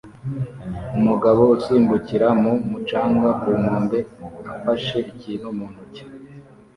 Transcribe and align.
Umugabo 0.97 1.41
usimbukira 1.55 2.27
mu 2.41 2.51
mucanga 2.69 3.29
ku 3.41 3.49
nkombe 3.59 3.99
afashe 4.55 4.97
ikintu 5.13 5.47
mu 5.57 5.65
ntoki 5.71 6.03